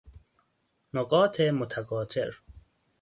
[0.93, 2.41] نقاط متقاطر